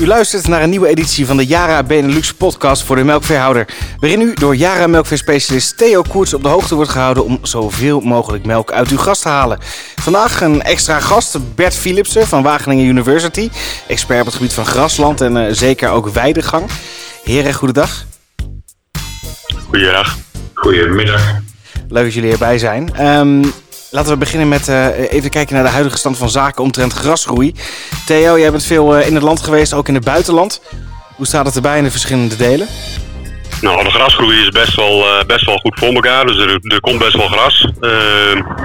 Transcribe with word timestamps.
U 0.00 0.06
luistert 0.06 0.48
naar 0.48 0.62
een 0.62 0.70
nieuwe 0.70 0.88
editie 0.88 1.26
van 1.26 1.36
de 1.36 1.46
Jara 1.46 1.82
Benelux 1.82 2.34
podcast 2.34 2.82
voor 2.82 2.96
de 2.96 3.04
melkveehouder. 3.04 3.68
Waarin 4.00 4.20
u 4.20 4.34
door 4.34 4.56
Jara 4.56 4.86
melkveespecialist 4.86 5.76
Theo 5.76 6.02
Koerts 6.08 6.34
op 6.34 6.42
de 6.42 6.48
hoogte 6.48 6.74
wordt 6.74 6.90
gehouden 6.90 7.24
om 7.24 7.38
zoveel 7.42 8.00
mogelijk 8.00 8.46
melk 8.46 8.72
uit 8.72 8.88
uw 8.88 8.96
gas 8.96 9.20
te 9.20 9.28
halen. 9.28 9.58
Vandaag 9.96 10.40
een 10.40 10.62
extra 10.62 11.00
gast, 11.00 11.54
Bert 11.54 11.74
Philipsen 11.74 12.26
van 12.26 12.42
Wageningen 12.42 12.86
University. 12.86 13.50
Expert 13.88 14.20
op 14.20 14.26
het 14.26 14.34
gebied 14.34 14.52
van 14.52 14.66
grasland 14.66 15.20
en 15.20 15.36
uh, 15.36 15.46
zeker 15.50 15.90
ook 15.90 16.08
weidegang. 16.08 16.70
Heren, 17.24 17.54
goedendag. 17.54 18.04
Goedendag. 19.68 20.16
Goedemiddag. 20.54 21.22
Leuk 21.88 22.04
dat 22.04 22.14
jullie 22.14 22.32
erbij 22.32 22.58
zijn. 22.58 23.06
Um, 23.06 23.52
Laten 23.90 24.12
we 24.12 24.18
beginnen 24.18 24.48
met 24.48 24.68
uh, 24.68 25.12
even 25.12 25.30
kijken 25.30 25.54
naar 25.54 25.64
de 25.64 25.70
huidige 25.70 25.96
stand 25.96 26.18
van 26.18 26.30
zaken 26.30 26.62
omtrent 26.62 26.92
grasgroei. 26.92 27.54
Theo, 28.06 28.38
jij 28.38 28.50
bent 28.50 28.64
veel 28.64 28.98
uh, 28.98 29.06
in 29.06 29.14
het 29.14 29.22
land 29.22 29.42
geweest, 29.42 29.72
ook 29.72 29.88
in 29.88 29.94
het 29.94 30.04
buitenland. 30.04 30.62
Hoe 31.16 31.26
staat 31.26 31.46
het 31.46 31.54
erbij 31.54 31.78
in 31.78 31.84
de 31.84 31.90
verschillende 31.90 32.36
delen? 32.36 32.68
Nou, 33.60 33.84
de 33.84 33.90
grasgroei 33.90 34.40
is 34.40 34.48
best 34.48 34.74
wel, 34.74 35.00
uh, 35.00 35.24
best 35.26 35.44
wel 35.44 35.58
goed 35.58 35.78
voor 35.78 35.94
elkaar, 35.94 36.26
dus 36.26 36.36
er, 36.36 36.60
er 36.62 36.80
komt 36.80 36.98
best 36.98 37.16
wel 37.16 37.28
gras. 37.28 37.66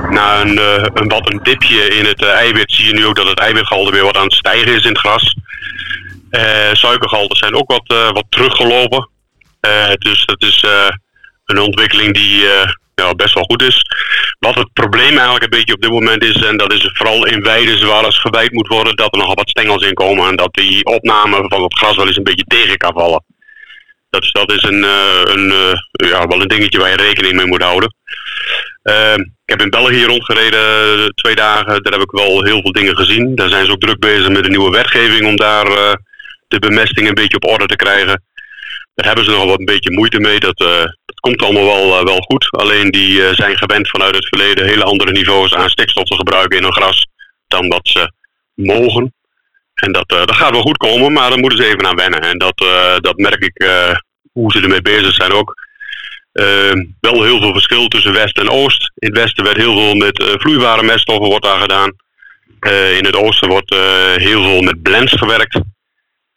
na 0.09 0.41
een, 0.41 0.59
een, 0.94 1.08
wat 1.08 1.31
een 1.31 1.40
dipje 1.44 1.88
in 1.88 2.05
het 2.05 2.23
eiwit 2.23 2.72
zie 2.72 2.86
je 2.86 2.94
nu 2.94 3.05
ook 3.05 3.16
dat 3.16 3.28
het 3.28 3.40
eiwitgehalte 3.40 3.92
weer 3.92 4.03
wat 4.03 4.17
aan 4.17 4.23
het 4.23 4.34
stijgen 4.34 4.76
is 4.76 4.84
in 4.84 4.90
het 4.90 5.00
gras. 5.00 5.36
suikergehalten 6.73 7.38
zijn 7.38 7.55
ook 7.55 7.72
wat, 7.72 8.12
wat 8.14 8.26
teruggelopen. 8.30 9.09
dus 9.98 10.26
dat 10.26 10.42
is 10.42 10.66
een 11.45 11.59
ontwikkeling 11.59 12.14
die 12.14 12.45
ja, 12.95 13.13
best 13.13 13.33
wel 13.33 13.43
goed 13.43 13.61
is. 13.61 13.81
Wat 14.39 14.55
het 14.55 14.73
probleem 14.73 15.13
eigenlijk 15.17 15.43
een 15.43 15.57
beetje 15.57 15.73
op 15.73 15.81
dit 15.81 15.91
moment 15.91 16.23
is, 16.23 16.35
en 16.35 16.57
dat 16.57 16.73
is 16.73 16.89
vooral 16.93 17.25
in 17.25 17.43
weiden 17.43 17.88
waar 17.88 17.97
alles 17.97 18.19
gewijd 18.19 18.52
moet 18.52 18.67
worden, 18.67 18.95
dat 18.95 19.13
er 19.13 19.19
nogal 19.19 19.35
wat 19.35 19.49
stengels 19.49 19.83
in 19.88 19.93
komen 19.93 20.30
en 20.30 20.35
dat 20.35 20.53
die 20.53 20.85
opname 20.85 21.45
van 21.47 21.63
het 21.63 21.77
gras 21.77 21.95
wel 21.95 22.08
eens 22.08 22.17
een 22.17 22.23
beetje 22.23 22.45
tegen 22.47 22.77
kan 22.77 22.94
vallen. 22.94 23.23
Dat, 24.09 24.30
dat 24.31 24.52
is 24.52 24.63
een, 24.63 24.83
uh, 24.83 25.22
een, 25.23 25.45
uh, 25.45 26.09
ja, 26.09 26.27
wel 26.27 26.41
een 26.41 26.47
dingetje 26.47 26.80
waar 26.80 26.89
je 26.89 26.95
rekening 26.95 27.35
mee 27.35 27.45
moet 27.45 27.61
houden. 27.61 27.95
Uh, 28.83 29.13
ik 29.13 29.50
heb 29.50 29.61
in 29.61 29.69
België 29.69 30.03
rondgereden 30.03 31.13
twee 31.16 31.35
dagen. 31.35 31.83
Daar 31.83 31.94
heb 31.94 32.02
ik 32.02 32.11
wel 32.11 32.44
heel 32.44 32.61
veel 32.61 32.72
dingen 32.72 32.95
gezien. 32.95 33.35
Daar 33.35 33.50
zijn 33.50 33.66
ze 33.66 33.72
ook 33.72 33.80
druk 33.80 34.00
bezig 34.00 34.30
met 34.30 34.45
een 34.45 34.52
nieuwe 34.52 34.72
wetgeving 34.72 35.25
om 35.25 35.35
daar 35.35 35.66
de 36.47 36.59
bemesting 36.59 37.07
een 37.07 37.13
beetje 37.13 37.35
op 37.35 37.45
orde 37.45 37.66
te 37.66 37.75
krijgen. 37.75 38.23
Daar 38.95 39.05
hebben 39.05 39.25
ze 39.25 39.31
nog 39.31 39.45
wat 39.45 39.59
een 39.59 39.66
beetje 39.66 39.91
moeite 39.91 40.19
mee. 40.19 40.39
Dat 40.39 40.66
komt 41.27 41.41
allemaal 41.41 41.66
wel, 41.66 42.03
wel 42.03 42.21
goed. 42.21 42.47
Alleen 42.52 42.91
die 42.91 43.33
zijn 43.35 43.57
gewend 43.57 43.89
vanuit 43.89 44.16
het 44.16 44.27
verleden 44.27 44.67
hele 44.67 44.83
andere 44.83 45.11
niveaus 45.11 45.53
aan 45.53 45.69
stikstof 45.69 46.03
te 46.03 46.16
gebruiken 46.16 46.57
in 46.57 46.63
hun 46.63 46.73
gras 46.73 47.07
dan 47.47 47.69
dat 47.69 47.81
ze 47.83 48.11
mogen. 48.53 49.13
En 49.73 49.91
dat, 49.91 50.09
dat 50.09 50.35
gaat 50.35 50.51
wel 50.51 50.61
goed 50.61 50.77
komen, 50.77 51.13
maar 51.13 51.29
daar 51.29 51.39
moeten 51.39 51.57
ze 51.57 51.66
even 51.66 51.88
aan 51.88 51.95
wennen. 51.95 52.21
En 52.21 52.38
dat, 52.38 52.57
dat 52.97 53.17
merk 53.17 53.44
ik 53.44 53.67
hoe 54.31 54.51
ze 54.51 54.61
ermee 54.61 54.81
bezig 54.81 55.13
zijn 55.13 55.31
ook. 55.31 55.53
wel 56.99 57.23
heel 57.23 57.39
veel 57.39 57.51
verschil 57.51 57.88
tussen 57.88 58.13
West 58.13 58.38
en 58.38 58.49
Oost. 58.49 58.91
In 58.95 59.09
het 59.09 59.17
Westen 59.17 59.44
werd 59.44 59.57
heel 59.57 59.77
veel 59.77 59.95
met 59.95 60.35
vloeibare 60.39 60.83
meststoffen 60.83 61.29
wordt 61.29 61.45
daar 61.45 61.61
gedaan. 61.61 61.91
in 62.97 63.05
het 63.05 63.16
Oosten 63.16 63.49
wordt 63.49 63.75
heel 64.16 64.44
veel 64.44 64.61
met 64.61 64.81
blends 64.81 65.13
gewerkt. 65.13 65.59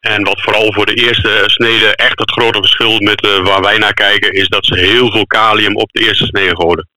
En 0.07 0.25
wat 0.25 0.43
vooral 0.43 0.73
voor 0.73 0.87
de 0.87 0.95
eerste 0.95 1.43
snede 1.47 1.97
echt 1.97 2.19
het 2.19 2.31
grote 2.31 2.59
verschil 2.59 3.01
met 3.01 3.25
uh, 3.25 3.39
waar 3.39 3.63
wij 3.63 3.79
naar 3.79 3.95
kijken, 3.95 4.33
is 4.33 4.49
dat 4.49 4.67
ze 4.67 4.79
heel 4.79 5.11
veel 5.11 5.27
kalium 5.27 5.77
op 5.77 5.93
de 5.93 6.01
eerste 6.01 6.27
snede 6.27 6.57
gooien. 6.57 6.89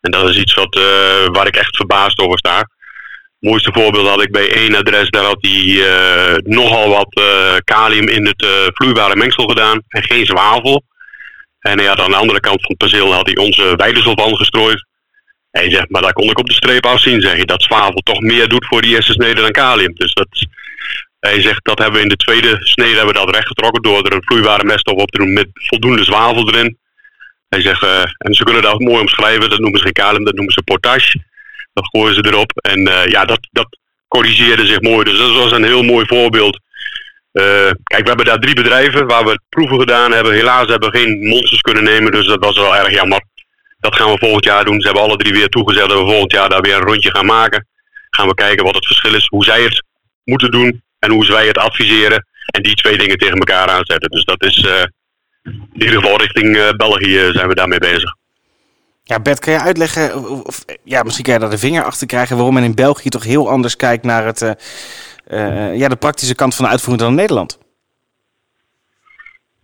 En 0.00 0.10
dat 0.10 0.28
is 0.28 0.36
iets 0.36 0.54
wat, 0.54 0.76
uh, 0.76 1.26
waar 1.32 1.46
ik 1.46 1.56
echt 1.56 1.76
verbaasd 1.76 2.18
over 2.18 2.38
sta. 2.38 2.58
Het 2.58 3.50
mooiste 3.50 3.72
voorbeeld 3.72 4.08
had 4.08 4.22
ik 4.22 4.32
bij 4.32 4.50
één 4.52 4.74
adres, 4.74 5.10
daar 5.10 5.24
had 5.24 5.38
hij 5.40 5.64
uh, 5.64 6.34
nogal 6.34 6.88
wat 6.88 7.20
kalium 7.64 8.08
in 8.08 8.26
het 8.26 8.46
vloeibare 8.74 9.16
mengsel 9.16 9.46
gedaan 9.46 9.82
en 9.88 10.02
geen 10.02 10.26
zwavel. 10.26 10.82
En 11.58 11.78
hij 11.78 11.86
had 11.86 12.00
aan 12.00 12.10
de 12.10 12.16
andere 12.16 12.40
kant 12.40 12.60
van 12.60 12.70
het 12.70 12.78
perceel 12.78 13.12
had 13.12 13.26
hij 13.26 13.36
onze 13.36 13.76
weidesulfan 13.76 14.36
gestrooid. 14.36 14.86
Hij 15.50 15.70
zegt, 15.70 15.90
maar 15.90 16.02
daar 16.02 16.12
kon 16.12 16.30
ik 16.30 16.38
op 16.38 16.46
de 16.46 16.54
streep 16.54 16.86
afzien, 16.86 17.20
zeg 17.20 17.36
je, 17.36 17.44
dat 17.44 17.62
zwavel 17.62 18.00
toch 18.04 18.20
meer 18.20 18.48
doet 18.48 18.66
voor 18.66 18.82
die 18.82 18.94
eerste 18.94 19.12
snede 19.12 19.40
dan 19.40 19.50
kalium. 19.50 19.94
Dus 19.94 20.12
dat, 20.12 20.46
hij 21.18 21.40
zegt 21.40 21.64
dat 21.64 21.78
hebben 21.78 21.96
we 21.96 22.02
in 22.02 22.08
de 22.08 22.16
tweede 22.16 22.58
snede 22.60 22.96
hebben 22.96 23.14
we 23.14 23.20
dat 23.20 23.34
rechtgetrokken 23.34 23.82
door 23.82 24.04
er 24.04 24.12
een 24.12 24.24
vloeibare 24.24 24.64
meststof 24.64 24.94
op 24.94 25.10
te 25.10 25.18
doen 25.18 25.32
met 25.32 25.48
voldoende 25.52 26.04
zwavel 26.04 26.48
erin. 26.48 26.78
Hij 27.48 27.60
zegt, 27.60 27.82
uh, 27.82 28.02
en 28.18 28.34
ze 28.34 28.44
kunnen 28.44 28.62
dat 28.62 28.80
mooi 28.80 29.00
omschrijven, 29.00 29.50
dat 29.50 29.58
noemen 29.58 29.78
ze 29.78 29.84
geen 29.84 29.92
kalium, 29.92 30.24
dat 30.24 30.34
noemen 30.34 30.52
ze 30.52 30.62
potash. 30.62 31.14
Dat 31.72 31.88
gooien 31.88 32.14
ze 32.14 32.26
erop. 32.26 32.52
En 32.56 32.80
uh, 32.88 33.06
ja, 33.06 33.24
dat, 33.24 33.48
dat 33.50 33.78
corrigeerde 34.08 34.66
zich 34.66 34.80
mooi. 34.80 35.04
Dus 35.04 35.18
dat 35.18 35.34
was 35.34 35.52
een 35.52 35.64
heel 35.64 35.82
mooi 35.82 36.06
voorbeeld. 36.06 36.60
Uh, 37.32 37.44
kijk, 37.82 38.02
we 38.02 38.08
hebben 38.08 38.24
daar 38.24 38.38
drie 38.38 38.54
bedrijven 38.54 39.06
waar 39.06 39.24
we 39.24 39.40
proeven 39.48 39.78
gedaan 39.78 40.12
hebben. 40.12 40.32
Helaas 40.32 40.68
hebben 40.68 40.90
we 40.90 40.98
geen 40.98 41.26
monsters 41.26 41.60
kunnen 41.60 41.84
nemen, 41.84 42.12
dus 42.12 42.26
dat 42.26 42.44
was 42.44 42.56
wel 42.56 42.76
erg 42.76 42.90
jammer. 42.90 43.24
Dat 43.78 43.96
gaan 43.96 44.10
we 44.10 44.18
volgend 44.18 44.44
jaar 44.44 44.64
doen. 44.64 44.80
Ze 44.80 44.86
hebben 44.86 45.04
alle 45.04 45.16
drie 45.16 45.32
weer 45.32 45.48
toegezegd 45.48 45.88
dat 45.88 45.98
we 45.98 46.10
volgend 46.10 46.32
jaar 46.32 46.48
daar 46.48 46.60
weer 46.60 46.74
een 46.74 46.82
rondje 46.82 47.10
gaan 47.10 47.26
maken. 47.26 47.66
Gaan 48.10 48.28
we 48.28 48.34
kijken 48.34 48.64
wat 48.64 48.74
het 48.74 48.86
verschil 48.86 49.14
is, 49.14 49.26
hoe 49.26 49.44
zij 49.44 49.62
het 49.62 49.84
moeten 50.24 50.50
doen 50.50 50.84
en 50.98 51.10
hoe 51.10 51.26
wij 51.26 51.46
het 51.46 51.58
adviseren. 51.58 52.26
En 52.46 52.62
die 52.62 52.74
twee 52.74 52.98
dingen 52.98 53.18
tegen 53.18 53.38
elkaar 53.38 53.68
aanzetten. 53.68 54.10
Dus 54.10 54.24
dat 54.24 54.44
is 54.44 54.64
uh, 54.64 54.82
in 55.42 55.68
ieder 55.72 56.00
geval 56.00 56.18
richting 56.18 56.56
uh, 56.56 56.70
België 56.70 57.30
zijn 57.32 57.48
we 57.48 57.54
daarmee 57.54 57.78
bezig. 57.78 58.14
Ja, 59.02 59.20
Bert, 59.20 59.38
kan 59.38 59.52
je 59.52 59.60
uitleggen, 59.60 60.24
of, 60.44 60.64
ja, 60.84 61.02
misschien 61.02 61.24
kan 61.24 61.34
je 61.34 61.40
daar 61.40 61.50
de 61.50 61.58
vinger 61.58 61.84
achter 61.84 62.06
krijgen, 62.06 62.36
waarom 62.36 62.54
men 62.54 62.64
in 62.64 62.74
België 62.74 63.08
toch 63.08 63.24
heel 63.24 63.48
anders 63.48 63.76
kijkt 63.76 64.04
naar 64.04 64.24
het, 64.24 64.40
ja, 65.74 65.88
de 65.88 65.96
praktische 65.98 66.34
kant 66.34 66.54
van 66.54 66.64
de 66.64 66.70
uitvoering 66.70 67.02
dan 67.02 67.10
in 67.10 67.20
Nederland? 67.20 67.58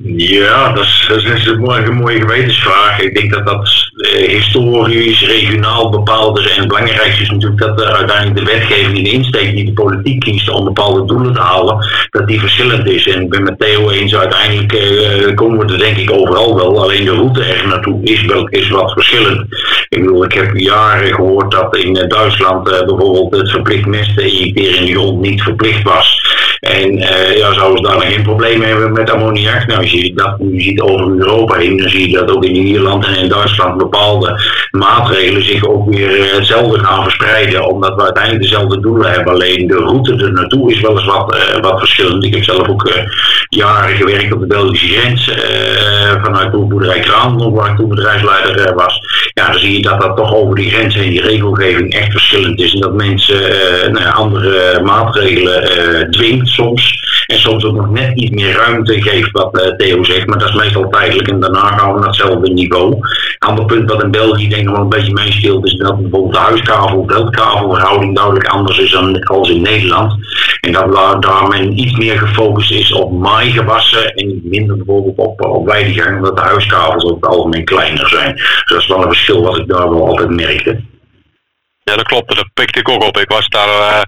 Ja, 0.05 0.73
dat 0.73 0.85
is, 0.85 1.47
een, 1.47 1.61
mooie, 1.61 1.91
mooie 1.91 2.21
gewetensvraag. 2.21 3.01
Ik 3.01 3.15
denk 3.15 3.33
dat 3.33 3.47
dat 3.47 3.91
eh, 3.97 4.29
historisch, 4.29 5.27
regionaal 5.27 5.91
bepaald 5.91 6.39
is. 6.39 6.51
En 6.51 6.59
het 6.59 6.69
belangrijkste 6.69 7.23
is 7.23 7.31
natuurlijk 7.31 7.61
dat 7.61 7.83
uiteindelijk 7.83 8.37
de 8.37 8.53
wetgeving 8.53 8.97
in 8.97 9.05
de 9.05 9.11
insteek 9.11 9.55
die 9.55 9.65
de 9.65 9.73
politiek 9.73 10.21
kiest 10.21 10.51
om 10.51 10.65
bepaalde 10.65 11.05
doelen 11.05 11.33
te 11.33 11.41
halen, 11.41 11.87
dat 12.11 12.27
die 12.27 12.41
verschillend 12.41 12.87
is. 12.87 13.07
En 13.07 13.21
ik 13.23 13.31
ben 13.31 13.43
met 13.43 13.59
Theo 13.59 13.91
eens, 13.91 14.17
uiteindelijk 14.17 14.73
uh, 14.73 15.35
komen 15.35 15.67
we 15.67 15.73
er 15.73 15.79
denk 15.79 15.97
ik 15.97 16.13
overal 16.13 16.57
wel. 16.57 16.83
Alleen 16.83 17.05
de 17.05 17.15
route 17.15 17.43
er 17.43 17.69
naartoe 17.69 18.03
is, 18.03 18.25
wel, 18.25 18.49
is 18.49 18.69
wat 18.69 18.93
verschillend. 18.93 19.47
Ik 19.89 20.01
bedoel, 20.01 20.25
ik 20.25 20.33
heb 20.33 20.57
jaren 20.57 21.15
gehoord 21.15 21.51
dat 21.51 21.77
in 21.77 21.97
uh, 21.97 22.09
Duitsland 22.09 22.65
bijvoorbeeld 22.65 23.37
het 23.37 23.51
verplicht 23.51 23.87
mesten 23.87 24.25
injecteren 24.25 24.79
in 24.79 24.87
de 24.87 24.93
grond 24.93 25.21
niet 25.21 25.43
verplicht 25.43 25.83
was. 25.83 26.22
En 26.63 26.97
ja, 27.37 27.53
zouden 27.53 27.85
ze 27.85 27.91
daar 27.91 28.01
geen 28.01 28.23
probleem 28.23 28.63
hebben 28.63 28.93
met 28.93 29.11
ammoniak? 29.11 29.67
Nou, 29.67 29.81
als 29.81 29.91
je 29.91 30.15
dat 30.15 30.39
nu 30.39 30.61
ziet 30.61 30.81
over 30.81 31.07
Europa 31.19 31.57
heen, 31.57 31.77
dan 31.77 31.89
zie 31.89 32.11
je 32.11 32.17
dat 32.17 32.31
ook 32.31 32.45
in 32.45 32.65
Nederland 32.65 33.07
en 33.07 33.17
in 33.17 33.29
Duitsland 33.29 33.77
bepaalde 33.77 34.41
maatregelen 34.71 35.45
zich 35.45 35.67
ook 35.67 35.95
weer 35.95 36.21
eh, 36.21 36.37
hetzelfde 36.37 36.79
gaan 36.79 37.03
verspreiden, 37.03 37.67
omdat 37.67 37.95
we 37.95 38.03
uiteindelijk 38.03 38.43
dezelfde 38.43 38.81
doelen 38.81 39.11
hebben. 39.11 39.33
Alleen 39.33 39.67
de 39.67 39.77
route 39.77 40.15
er 40.15 40.33
naartoe 40.33 40.73
is 40.73 40.81
wel 40.81 40.91
eens 40.91 41.05
wat, 41.05 41.35
uh, 41.35 41.61
wat 41.61 41.79
verschillend. 41.79 42.25
Ik 42.25 42.35
heb 42.35 42.45
zelf 42.45 42.69
ook 42.69 42.91
jaren 43.49 43.97
gewerkt 43.97 44.33
op 44.33 44.41
de 44.41 44.47
Belgische 44.47 44.87
grens, 44.87 45.31
vanuit 46.23 46.53
de 46.53 46.59
boerderij 46.59 47.01
Kraan, 47.01 47.53
waar 47.53 47.71
ik 47.71 47.77
toen 47.77 47.89
bedrijfsleider 47.89 48.75
was. 48.75 49.01
Ja, 49.35 49.47
dan 49.51 49.61
zie 49.61 49.77
je 49.77 49.83
dat 49.83 50.01
dat 50.01 50.17
toch 50.17 50.35
over 50.35 50.55
die 50.55 50.71
grens 50.71 50.95
heen, 50.95 51.11
die 51.11 51.23
regelgeving 51.23 51.95
echt 51.95 52.11
verschillend 52.11 52.61
is. 52.61 52.75
En 52.75 52.81
dat 52.81 52.95
mensen 52.95 53.41
nou 53.93 54.15
andere 54.15 54.81
maatregelen 54.83 56.11
dwingt 56.11 56.52
soms. 56.53 57.11
En 57.27 57.39
soms 57.39 57.65
ook 57.65 57.75
nog 57.75 57.91
net 57.91 58.19
iets 58.19 58.31
meer 58.31 58.57
ruimte 58.57 59.03
geeft, 59.03 59.31
wat 59.31 59.75
Theo 59.77 60.05
zegt. 60.05 60.27
Maar 60.27 60.39
dat 60.39 60.49
is 60.49 60.55
meestal 60.55 60.89
tijdelijk 60.89 61.29
en 61.29 61.41
daarna 61.41 61.77
gaan 61.77 61.93
we 61.93 61.99
naar 61.99 62.09
hetzelfde 62.09 62.53
niveau. 62.53 62.99
Ander 63.39 63.65
punt 63.65 63.91
wat 63.91 64.03
in 64.03 64.11
België 64.11 64.49
denk 64.49 64.63
ik 64.63 64.69
wel 64.69 64.81
een 64.81 64.89
beetje 64.89 65.13
meespeelt 65.13 65.67
is 65.67 65.77
dat 65.77 66.01
bijvoorbeeld 66.01 66.33
de 66.33 66.39
huiskavel-veldkavelverhouding 66.39 68.15
duidelijk 68.15 68.47
anders 68.47 68.79
is 68.79 68.91
dan 68.91 69.25
als 69.25 69.51
in 69.51 69.63
Nederland. 69.63 70.15
En 70.61 70.73
dat 70.73 71.23
daar 71.23 71.49
men 71.49 71.79
iets 71.79 71.97
meer 71.97 72.19
gefocust 72.19 72.71
is 72.71 72.93
op 72.93 73.13
maaigewassen 73.13 74.15
en 74.15 74.41
minder 74.45 74.77
bijvoorbeeld 74.77 75.17
op, 75.17 75.45
op 75.45 75.67
weidegang, 75.67 76.17
omdat 76.17 76.37
de 76.37 76.43
huiskavels 76.43 77.05
over 77.05 77.17
het 77.17 77.27
algemeen 77.27 77.65
kleiner 77.65 78.09
zijn. 78.09 78.35
Dus 78.35 78.65
dat 78.65 78.79
is 78.79 78.87
wel 78.87 79.03
een 79.03 79.09
verschil 79.09 79.43
wat 79.43 79.59
ik 79.59 79.69
daar 79.69 79.91
wel 79.91 80.07
altijd 80.07 80.31
merkte. 80.31 80.81
Ja, 81.83 81.97
dat 81.97 82.07
klopt. 82.07 82.37
Dat 82.37 82.51
pikte 82.55 82.79
ik 82.79 82.89
ook 82.89 83.05
op. 83.05 83.19
Ik 83.19 83.31
was 83.31 83.49
daar... 83.49 83.69
Uh 83.69 84.03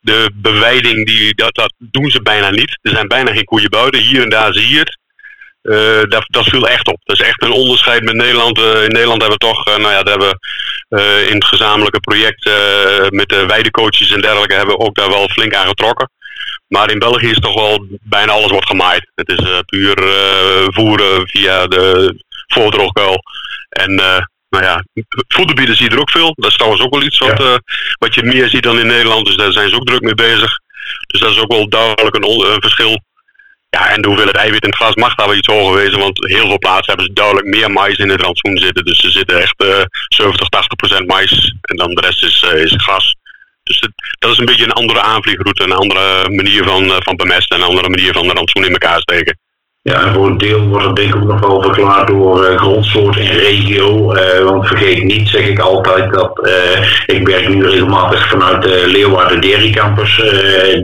de 0.00 0.30
beweiding, 0.34 1.06
die, 1.06 1.34
dat, 1.34 1.54
dat 1.54 1.72
doen 1.78 2.10
ze 2.10 2.22
bijna 2.22 2.50
niet. 2.50 2.78
Er 2.82 2.90
zijn 2.90 3.08
bijna 3.08 3.32
geen 3.32 3.44
koeien 3.44 3.70
buiten. 3.70 4.00
Hier 4.00 4.22
en 4.22 4.28
daar 4.28 4.52
zie 4.52 4.68
je 4.68 4.78
het. 4.78 4.98
Uh, 5.62 6.02
dat, 6.08 6.24
dat 6.26 6.44
viel 6.44 6.68
echt 6.68 6.86
op. 6.88 7.00
Dat 7.04 7.20
is 7.20 7.26
echt 7.26 7.42
een 7.42 7.52
onderscheid 7.52 8.02
met 8.02 8.14
Nederland. 8.14 8.58
Uh, 8.58 8.64
in 8.64 8.90
Nederland 8.90 9.20
hebben 9.22 9.38
we 9.38 9.46
toch, 9.46 9.68
uh, 9.68 9.76
nou 9.76 9.92
ja, 9.92 10.02
daar 10.02 10.18
hebben 10.18 10.38
we 10.88 11.26
in 11.28 11.34
het 11.34 11.44
gezamenlijke 11.44 12.00
project 12.00 12.44
met 13.08 13.28
de 13.28 13.46
weidecoaches 13.46 14.12
en 14.12 14.20
dergelijke 14.20 14.54
hebben 14.54 14.76
we 14.76 14.84
ook 14.84 14.94
daar 14.94 15.08
wel 15.08 15.28
flink 15.28 15.54
aan 15.54 15.66
getrokken. 15.66 16.10
Maar 16.68 16.90
in 16.90 16.98
België 16.98 17.30
is 17.30 17.38
toch 17.38 17.54
wel 17.54 17.86
bijna 18.02 18.32
alles 18.32 18.50
wordt 18.50 18.66
gemaaid. 18.66 19.10
Het 19.14 19.28
is 19.28 19.60
puur 19.66 19.94
voeren 20.72 21.28
via 21.28 21.66
de 21.66 22.14
voordroogkuil. 22.46 23.22
En 23.68 24.02
nou 24.48 24.64
ja, 24.64 24.84
voederbieden 25.28 25.76
zie 25.76 25.84
je 25.84 25.90
er 25.90 26.00
ook 26.00 26.10
veel. 26.10 26.32
Dat 26.34 26.50
is 26.50 26.56
trouwens 26.56 26.82
ook 26.82 26.94
wel 26.94 27.02
iets 27.02 27.18
wat, 27.18 27.60
wat 27.98 28.14
je 28.14 28.22
meer 28.22 28.48
ziet 28.48 28.62
dan 28.62 28.78
in 28.78 28.86
Nederland. 28.86 29.26
Dus 29.26 29.36
daar 29.36 29.52
zijn 29.52 29.68
ze 29.68 29.76
ook 29.76 29.86
druk 29.86 30.00
mee 30.00 30.14
bezig. 30.14 30.58
Dus 31.06 31.20
dat 31.20 31.30
is 31.30 31.38
ook 31.38 31.52
wel 31.52 31.68
duidelijk 31.68 32.16
een, 32.16 32.24
een 32.24 32.60
verschil. 32.60 33.00
Ja, 33.70 33.88
en 33.88 34.02
de 34.02 34.08
hoeveelheid 34.08 34.36
eiwit 34.36 34.62
in 34.62 34.68
het 34.68 34.78
gras 34.78 34.94
mag 34.94 35.14
daar 35.14 35.26
wel 35.26 35.36
iets 35.36 35.52
hoger 35.52 35.74
wezen, 35.74 35.98
want 35.98 36.26
heel 36.26 36.46
veel 36.46 36.58
plaatsen 36.58 36.86
hebben 36.86 37.06
ze 37.06 37.12
duidelijk 37.12 37.46
meer 37.46 37.70
mais 37.70 37.96
in 37.96 38.08
het 38.08 38.20
rantsoen 38.20 38.58
zitten. 38.58 38.84
Dus 38.84 39.04
er 39.04 39.10
zitten 39.10 39.40
echt 39.40 39.62
uh, 39.64 39.82
70, 40.08 40.48
80 40.48 40.76
procent 40.76 41.06
mais 41.06 41.54
en 41.60 41.76
dan 41.76 41.94
de 41.94 42.00
rest 42.00 42.22
is, 42.22 42.42
uh, 42.42 42.62
is 42.62 42.74
gras. 42.76 43.16
Dus 43.62 43.80
het, 43.80 43.92
dat 44.18 44.30
is 44.30 44.38
een 44.38 44.44
beetje 44.44 44.64
een 44.64 44.72
andere 44.72 45.00
aanvliegroute, 45.00 45.62
een 45.62 45.72
andere 45.72 46.30
manier 46.30 46.64
van, 46.64 46.84
uh, 46.84 46.96
van 46.98 47.16
bemesten 47.16 47.56
en 47.56 47.62
een 47.62 47.68
andere 47.68 47.88
manier 47.88 48.12
van 48.12 48.26
de 48.26 48.32
rantsoen 48.32 48.64
in 48.64 48.72
elkaar 48.72 49.00
steken. 49.00 49.38
Ja, 49.88 50.12
voor 50.12 50.26
een 50.26 50.38
deel 50.38 50.60
wordt 50.60 50.84
het 50.84 50.96
denk 50.96 51.14
ik 51.14 51.20
ook 51.20 51.28
nog 51.28 51.40
wel 51.40 51.62
verklaard 51.62 52.08
door 52.08 52.50
uh, 52.50 52.58
grondsoort 52.58 53.16
en 53.16 53.26
regio. 53.26 54.14
Uh, 54.14 54.44
want 54.44 54.66
vergeet 54.66 55.02
niet, 55.02 55.28
zeg 55.28 55.48
ik 55.48 55.58
altijd, 55.58 56.12
dat 56.12 56.40
uh, 56.42 57.16
ik 57.16 57.28
werk 57.28 57.48
nu 57.48 57.68
regelmatig 57.68 58.28
vanuit 58.28 58.62
de 58.62 58.84
Leeuwarden 58.86 59.40
Dairy 59.40 59.70
Campus. 59.70 60.16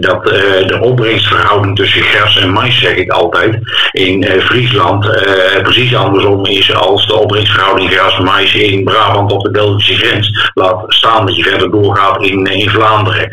dat 0.01 0.25
de 0.67 0.79
opbrengstverhouding 0.81 1.77
tussen 1.77 2.03
gras 2.03 2.41
en 2.41 2.51
mais, 2.51 2.79
zeg 2.79 2.95
ik 2.95 3.11
altijd, 3.11 3.59
in 3.93 4.25
Friesland 4.41 5.23
precies 5.63 5.97
andersom 5.97 6.47
is 6.47 6.75
als 6.75 7.07
de 7.07 7.15
opbrengstverhouding 7.15 7.91
gras-mais 7.91 8.55
in 8.55 8.85
Brabant 8.85 9.33
op 9.33 9.43
de 9.43 9.51
Belgische 9.51 9.95
grens. 9.95 10.51
Laat 10.55 10.85
staan 10.87 11.27
dat 11.27 11.37
je 11.37 11.43
verder 11.43 11.71
doorgaat 11.71 12.23
in, 12.23 12.47
in 12.47 12.71
Vlaanderen. 12.71 13.29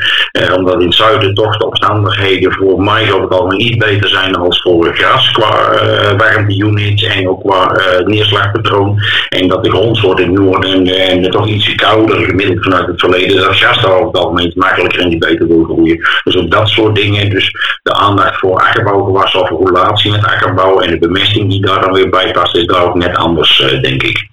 omdat 0.56 0.79
in 0.79 0.85
het 0.85 0.95
zuiden 0.95 1.33
toch 1.33 1.57
de 1.57 1.65
omstandigheden 1.65 2.51
voor 2.53 2.81
mais 2.81 3.12
over 3.12 3.23
het 3.23 3.33
algemeen 3.33 3.62
iets 3.62 3.77
beter 3.77 4.09
zijn 4.09 4.31
dan 4.31 4.56
voor 4.56 4.95
gras. 4.95 5.31
Uh, 5.62 6.18
warmteunits 6.18 7.04
en 7.04 7.30
ook 7.30 7.42
qua 7.42 7.78
uh, 7.78 8.06
neerslagpatroon. 8.06 9.00
En 9.30 9.48
dat 9.48 9.63
de 9.63 9.69
grondsoort 9.69 10.19
in 10.19 10.28
het 10.28 10.40
noorden 10.40 10.72
en, 10.72 10.88
en 10.88 11.31
toch 11.31 11.48
iets 11.48 11.75
kouder 11.75 12.25
gemiddeld 12.25 12.63
vanuit 12.63 12.88
het 12.88 13.00
verleden. 13.00 13.42
Dat 13.42 13.56
gas 13.56 13.81
daar 13.81 13.92
over 13.92 14.08
het 14.08 14.18
algemeen 14.18 14.52
makkelijker 14.56 15.00
en 15.00 15.10
die 15.10 15.18
beter 15.18 15.48
wil 15.48 15.63
groeien. 15.63 15.98
Dus 16.24 16.38
ook 16.38 16.52
dat 16.52 16.69
soort 16.69 16.96
dingen. 16.96 17.30
Dus 17.30 17.52
de 17.84 17.94
aandacht 17.94 18.40
voor 18.40 18.60
akkerbouwgewassen 18.60 19.42
of 19.42 19.66
relatie 19.66 20.12
met 20.12 20.25
akkerbouw 20.25 20.80
en 20.80 20.90
de 20.90 21.00
bemesting 21.00 21.50
die 21.50 21.62
daar 21.62 21.81
dan 21.81 21.94
weer 21.94 22.10
bij 22.10 22.31
past, 22.31 22.56
is 22.56 22.66
daar 22.66 22.84
ook 22.84 22.96
net 22.96 23.16
anders, 23.16 23.60
uh, 23.60 23.81
denk 23.81 24.04
ik. 24.04 24.30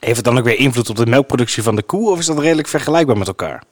Heeft 0.00 0.16
het 0.16 0.24
dan 0.24 0.38
ook 0.38 0.44
weer 0.44 0.58
invloed 0.58 0.90
op 0.90 0.96
de 0.96 1.06
melkproductie 1.06 1.62
van 1.62 1.76
de 1.76 1.82
koe 1.82 2.10
of 2.10 2.18
is 2.18 2.26
dat 2.26 2.38
redelijk 2.38 2.68
vergelijkbaar 2.68 3.18
met 3.18 3.26
elkaar? 3.26 3.62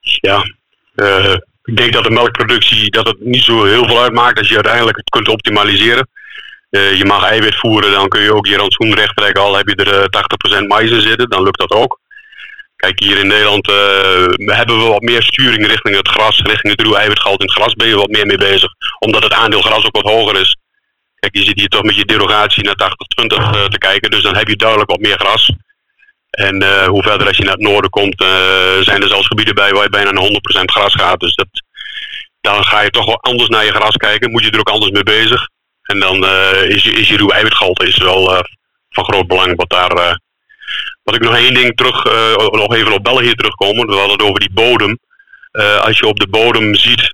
Ja, 0.00 0.42
uh, 0.94 1.34
ik 1.64 1.76
denk 1.76 1.92
dat 1.92 2.04
de 2.04 2.10
melkproductie 2.10 2.90
dat 2.90 3.06
het 3.06 3.20
niet 3.20 3.42
zo 3.42 3.64
heel 3.64 3.86
veel 3.86 4.02
uitmaakt 4.02 4.38
als 4.38 4.48
je 4.48 4.54
uiteindelijk 4.54 4.96
het 4.96 5.10
kunt 5.10 5.28
optimaliseren. 5.28 6.08
Uh, 6.70 6.94
je 6.94 7.04
mag 7.04 7.24
eiwit 7.24 7.54
voeren, 7.54 7.92
dan 7.92 8.08
kun 8.08 8.22
je 8.22 8.34
ook 8.34 8.46
je 8.46 8.56
rantsoen 8.56 8.94
recht 8.94 9.16
trekken. 9.16 9.42
Al 9.42 9.56
heb 9.56 9.68
je 9.68 9.74
er 9.74 9.98
uh, 9.98 10.62
80% 10.62 10.66
mais 10.66 10.90
in 10.90 11.00
zitten, 11.00 11.30
dan 11.30 11.42
lukt 11.42 11.58
dat 11.58 11.70
ook. 11.70 12.00
Kijk, 12.76 13.00
hier 13.00 13.18
in 13.18 13.26
Nederland 13.26 13.68
uh, 13.68 13.74
hebben 14.56 14.78
we 14.78 14.84
wat 14.84 15.02
meer 15.02 15.22
sturing 15.22 15.66
richting 15.66 15.96
het 15.96 16.08
gras, 16.08 16.40
richting 16.42 16.72
het 16.72 16.80
ruwe 16.80 16.96
eiwitgehalte 16.96 17.42
in 17.42 17.48
het 17.48 17.58
gras 17.58 17.74
ben 17.74 17.88
je 17.88 17.96
wat 17.96 18.10
meer 18.10 18.26
mee 18.26 18.36
bezig. 18.36 18.70
Omdat 18.98 19.22
het 19.22 19.32
aandeel 19.32 19.60
gras 19.60 19.84
ook 19.84 19.96
wat 19.96 20.12
hoger 20.12 20.40
is. 20.40 20.56
Kijk, 21.18 21.36
je 21.36 21.44
zit 21.44 21.58
hier 21.58 21.68
toch 21.68 21.82
met 21.82 21.96
je 21.96 22.04
derogatie 22.04 22.64
naar 22.64 22.92
80-20 23.22 23.26
uh, 23.26 23.64
te 23.64 23.78
kijken, 23.78 24.10
dus 24.10 24.22
dan 24.22 24.36
heb 24.36 24.48
je 24.48 24.56
duidelijk 24.56 24.90
wat 24.90 25.00
meer 25.00 25.18
gras. 25.18 25.52
En 26.34 26.62
uh, 26.62 26.86
hoe 26.86 27.02
verder 27.02 27.26
als 27.26 27.36
je 27.36 27.42
naar 27.42 27.52
het 27.52 27.62
noorden 27.62 27.90
komt, 27.90 28.22
uh, 28.22 28.28
zijn 28.80 29.02
er 29.02 29.08
zelfs 29.08 29.26
gebieden 29.26 29.54
bij 29.54 29.72
waar 29.72 29.82
je 29.82 29.90
bijna 29.90 30.10
naar 30.10 30.24
100% 30.24 30.28
gras 30.64 30.94
gaat. 30.94 31.20
Dus 31.20 31.34
dat, 31.34 31.48
dan 32.40 32.64
ga 32.64 32.80
je 32.80 32.90
toch 32.90 33.06
wel 33.06 33.20
anders 33.20 33.48
naar 33.48 33.64
je 33.64 33.72
gras 33.72 33.96
kijken. 33.96 34.30
Moet 34.30 34.44
je 34.44 34.50
er 34.50 34.58
ook 34.58 34.68
anders 34.68 34.90
mee 34.90 35.02
bezig. 35.02 35.48
En 35.82 36.00
dan 36.00 36.24
uh, 36.24 36.62
is 36.62 36.82
je, 36.82 36.90
is 36.90 37.08
je 37.08 37.16
ruwe 37.16 37.32
eiwitgehalte 37.32 37.86
is 37.86 37.96
wel 37.96 38.44
van 38.90 39.04
groot 39.04 39.26
belang. 39.26 39.56
Wat, 39.56 39.70
daar, 39.70 40.18
wat 41.02 41.14
ik 41.14 41.20
nog 41.20 41.36
één 41.36 41.54
ding 41.54 41.76
terug, 41.76 42.04
nog 42.50 42.74
even 42.74 42.92
op 42.92 43.04
België 43.04 43.34
terugkomen. 43.34 43.86
We 43.86 43.94
hadden 43.94 44.16
het 44.16 44.22
over 44.22 44.40
die 44.40 44.52
bodem. 44.52 44.98
als 45.80 45.98
je 45.98 46.06
op 46.06 46.18
de 46.18 46.28
bodem 46.28 46.74
ziet, 46.74 47.10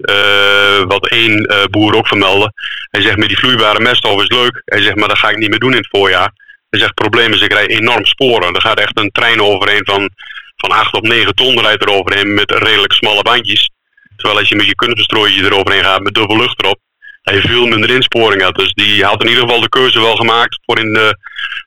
wat 0.87 1.09
één 1.09 1.69
boer 1.71 1.95
ook 1.95 2.07
vermeldde. 2.07 2.53
Hij 2.91 3.03
zegt 3.03 3.17
met 3.17 3.29
die 3.29 3.39
vloeibare 3.39 3.81
meststof 3.81 4.23
is 4.23 4.29
leuk. 4.29 4.63
Hij 4.65 4.83
zegt 4.83 4.97
maar 4.97 5.09
dat 5.09 5.19
ga 5.19 5.29
ik 5.29 5.37
niet 5.37 5.51
meer 5.51 5.59
doen 5.59 5.73
in 5.73 5.79
het 5.79 5.89
voorjaar. 5.91 6.33
Hij 6.71 6.79
zegt, 6.79 6.93
het 6.95 7.11
probleem 7.11 7.33
is, 7.33 7.41
ik 7.41 7.53
rij 7.53 7.67
enorm 7.67 8.05
sporen. 8.05 8.55
Er 8.55 8.61
gaat 8.61 8.81
echt 8.81 8.99
een 8.99 9.11
trein 9.11 9.43
overheen 9.43 9.85
van, 9.85 10.11
van 10.57 10.71
8 10.71 10.95
op 10.95 11.07
9 11.07 11.35
ton 11.35 11.61
rijdt 11.61 11.83
er 11.83 11.93
overheen 11.93 12.35
met 12.35 12.51
redelijk 12.51 12.93
smalle 12.93 13.23
bandjes. 13.23 13.71
Terwijl 14.17 14.39
als 14.39 14.49
je 14.49 14.57
met 14.57 14.67
je 14.67 14.75
kunstverstrooitje 14.75 15.45
eroverheen 15.45 15.85
gaat 15.85 16.03
met 16.03 16.15
dubbel 16.15 16.37
lucht 16.37 16.63
erop, 16.63 16.79
hij 17.23 17.41
veel 17.41 17.67
minder 17.67 17.91
insporing 17.91 18.43
had. 18.43 18.55
Dus 18.55 18.73
die 18.73 19.05
had 19.05 19.23
in 19.23 19.29
ieder 19.29 19.43
geval 19.43 19.61
de 19.61 19.69
keuze 19.69 20.01
wel 20.01 20.17
gemaakt 20.17 20.59
voor 20.65 20.79
in 20.79 20.93
de, 20.93 21.17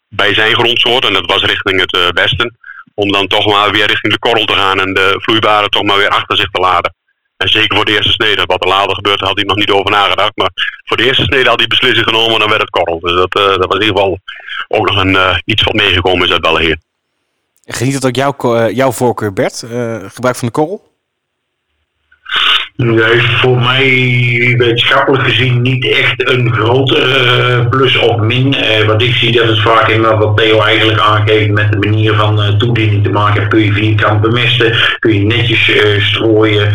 bij 0.10 0.34
zijn 0.34 0.56
grondsoort, 0.56 1.06
en 1.06 1.14
dat 1.14 1.26
was 1.26 1.44
richting 1.44 1.80
het 1.80 1.96
uh, 1.96 2.08
westen, 2.10 2.58
om 2.94 3.12
dan 3.12 3.28
toch 3.28 3.46
maar 3.46 3.72
weer 3.72 3.88
richting 3.88 4.14
de 4.14 4.20
korrel 4.20 4.46
te 4.46 4.54
gaan 4.54 4.80
en 4.80 4.94
de 4.94 5.20
vloeibare 5.22 5.70
toch 5.70 5.84
maar 5.84 5.98
weer 5.98 6.10
achter 6.10 6.38
zich 6.38 6.50
te 6.50 6.62
laden. 6.62 6.96
En 7.38 7.50
zeker 7.50 7.76
voor 7.76 7.86
de 7.86 7.92
eerste 7.92 8.12
snede. 8.12 8.46
Wat 8.46 8.64
er 8.64 8.70
later 8.70 8.96
gebeurt, 8.96 9.20
had 9.20 9.36
hij 9.36 9.44
nog 9.44 9.58
niet 9.58 9.72
over 9.72 9.92
nagedacht. 9.92 10.32
Maar 10.36 10.52
voor 10.84 10.98
de 10.98 11.04
eerste 11.04 11.24
snede 11.24 11.50
had 11.50 11.60
hij 11.60 11.68
beslissing 11.68 12.08
genomen 12.08 12.34
en 12.34 12.40
dan 12.40 12.50
werd 12.50 12.62
het 12.62 12.70
korrel. 12.70 13.00
Dus 13.00 13.14
dat, 13.16 13.38
uh, 13.38 13.48
dat 13.48 13.66
was 13.66 13.76
in 13.76 13.82
ieder 13.82 13.98
geval 13.98 14.20
ook 14.68 14.88
nog 14.88 14.98
een, 14.98 15.14
uh, 15.14 15.38
iets 15.46 15.64
wat 15.64 15.74
meegekomen 15.74 16.26
is 16.26 16.32
uit 16.32 16.42
België. 16.42 16.76
Geniet 17.66 17.94
het 17.94 18.06
ook 18.06 18.16
jouw, 18.16 18.36
uh, 18.42 18.76
jouw 18.76 18.92
voorkeur, 18.92 19.34
Bert? 19.34 19.64
gebruik 20.08 20.36
van 20.36 20.48
de 20.48 20.54
korrel? 20.54 20.93
Nee, 22.76 23.22
voor 23.22 23.60
mij 23.60 24.56
wetenschappelijk 24.58 25.24
gezien 25.24 25.62
niet 25.62 25.88
echt 25.88 26.30
een 26.32 26.54
grote 26.54 26.98
uh, 26.98 27.70
plus 27.70 27.98
of 27.98 28.20
min. 28.20 28.54
Uh, 28.54 28.86
wat 28.88 29.02
ik 29.02 29.14
zie 29.14 29.32
dat 29.32 29.48
het 29.48 29.60
vaak 29.60 29.88
in 29.88 30.02
wat 30.02 30.38
Theo 30.38 30.60
eigenlijk 30.62 31.00
aangeeft 31.00 31.50
met 31.50 31.72
de 31.72 31.78
manier 31.78 32.14
van 32.14 32.40
uh, 32.40 32.48
toediening 32.48 33.04
te 33.04 33.10
maken 33.10 33.40
heeft. 33.40 33.48
Kun 33.48 33.64
je 33.64 33.72
vierkant 33.72 34.22
bemesten, 34.22 34.76
kun 35.00 35.14
je 35.14 35.26
netjes 35.26 35.72
strooien, 36.00 36.74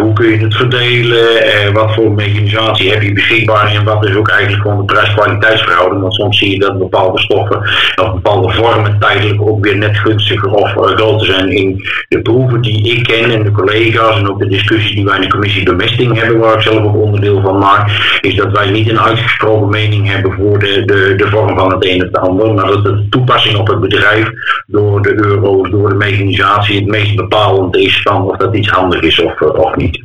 hoe 0.00 0.12
kun 0.12 0.30
je 0.30 0.38
het 0.38 0.54
verdelen, 0.56 1.72
wat 1.72 1.94
voor 1.94 2.12
mechanisatie 2.12 2.90
heb 2.90 3.02
je 3.02 3.12
beschikbaar 3.12 3.74
en 3.74 3.84
wat 3.84 4.04
is 4.04 4.14
ook 4.14 4.28
eigenlijk 4.28 4.62
gewoon 4.62 4.86
de 4.86 4.92
prijs-kwaliteitsverhouding. 4.92 6.00
Want 6.00 6.14
soms 6.14 6.38
zie 6.38 6.50
je 6.50 6.58
dat 6.58 6.78
bepaalde 6.78 7.20
stoffen 7.20 7.58
of 8.02 8.12
bepaalde 8.12 8.52
vormen 8.52 8.98
tijdelijk 9.00 9.42
ook 9.42 9.64
weer 9.64 9.76
net 9.76 9.98
gunstiger 9.98 10.50
of 10.50 10.70
groter 10.70 11.26
zijn. 11.26 11.48
In 11.48 11.84
de 12.08 12.22
proeven 12.22 12.60
die 12.60 12.96
ik 12.96 13.02
ken 13.02 13.30
en 13.30 13.42
de 13.42 13.50
collega's 13.50 14.16
en 14.16 14.30
ook 14.30 14.38
de 14.38 14.48
discussies 14.48 14.94
die 14.94 15.04
wij 15.04 15.18
in 15.20 15.32
commissie 15.34 15.64
bemesting 15.64 16.18
hebben, 16.18 16.38
waar 16.38 16.54
ik 16.54 16.62
zelf 16.62 16.84
ook 16.84 16.96
onderdeel 16.96 17.40
van 17.40 17.58
maak, 17.58 18.18
is 18.20 18.34
dat 18.34 18.52
wij 18.52 18.70
niet 18.70 18.88
een 18.88 19.00
uitgesproken 19.00 19.68
mening 19.68 20.08
hebben 20.08 20.32
voor 20.32 20.58
de, 20.58 20.84
de, 20.84 21.14
de 21.16 21.28
vorm 21.30 21.58
van 21.58 21.72
het 21.72 21.84
een 21.84 22.00
of 22.00 22.06
het 22.06 22.16
ander, 22.16 22.54
maar 22.54 22.66
dat 22.66 22.84
de 22.84 23.06
toepassing 23.10 23.56
op 23.56 23.66
het 23.66 23.80
bedrijf 23.80 24.30
door 24.66 25.02
de 25.02 25.14
euro's, 25.14 25.70
door 25.70 25.88
de 25.88 25.94
mechanisatie 25.94 26.76
het 26.76 26.86
meest 26.86 27.16
bepalend 27.16 27.76
is 27.76 28.02
van 28.02 28.30
of 28.30 28.36
dat 28.36 28.56
iets 28.56 28.68
handig 28.68 29.00
is 29.00 29.20
of, 29.20 29.40
of 29.40 29.76
niet. 29.76 30.02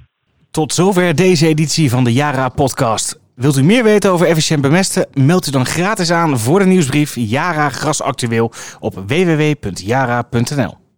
Tot 0.52 0.74
zover 0.74 1.16
deze 1.16 1.48
editie 1.48 1.90
van 1.90 2.04
de 2.04 2.14
Jara 2.14 2.50
podcast. 2.50 3.20
Wilt 3.36 3.58
u 3.58 3.64
meer 3.64 3.84
weten 3.84 4.12
over 4.12 4.28
efficiënt 4.28 4.62
bemesten? 4.62 5.08
Meld 5.14 5.48
u 5.48 5.52
dan 5.52 5.66
gratis 5.66 6.12
aan 6.12 6.40
voor 6.40 6.60
de 6.60 6.66
nieuwsbrief 6.66 7.16
Jara 7.16 7.70
Gras 7.70 8.02
Actueel 8.02 8.52
op 8.80 8.94
www.jara.nl. 9.08 10.89